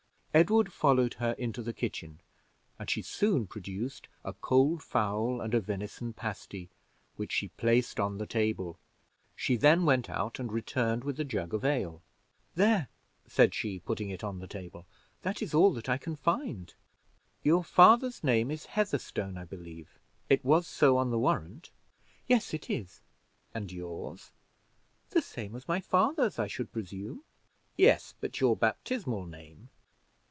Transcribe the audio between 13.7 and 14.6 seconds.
putting it on the